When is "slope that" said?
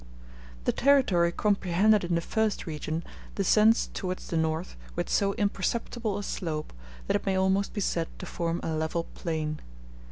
6.23-7.15